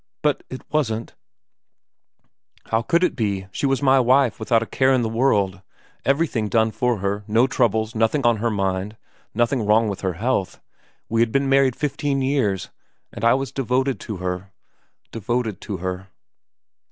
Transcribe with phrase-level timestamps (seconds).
[0.23, 1.13] 'But^ it wasn't?'
[2.27, 3.45] * How could it be?
[3.51, 5.61] She was my wife, without a care in the world,
[6.05, 8.97] everything done for her, no troubles, nothing on her mind,
[9.35, 10.59] nothing wrong with her health.
[11.07, 12.69] We had been married fifteen years,
[13.13, 14.51] and I was devoted to her
[15.11, 16.07] devoted to her.'